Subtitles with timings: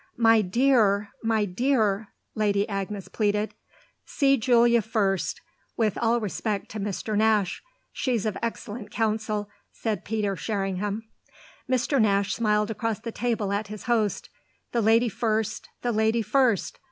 [0.17, 3.53] "My dear, my dear!" Lady Agnes pleaded.
[4.03, 5.39] "See Julia first,
[5.77, 7.15] with all respect to Mr.
[7.15, 7.61] Nash.
[7.93, 11.03] She's of excellent counsel," said Peter Sherringham.
[11.69, 12.01] Mr.
[12.01, 14.29] Nash smiled across the table at his host.
[14.71, 16.79] "The lady first the lady first!